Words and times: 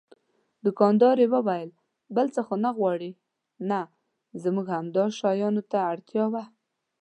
دوکاندارې 0.65 1.25
وویل: 1.33 1.69
بل 2.15 2.27
څه 2.35 2.41
خو 2.45 2.55
نه 2.65 2.71
غواړئ؟ 2.77 3.11
نه، 3.69 3.79
زموږ 4.43 4.67
همدې 4.75 5.03
شیانو 5.17 5.61
ته 5.71 5.77
اړتیا 5.91 6.25
وه. 6.33 6.43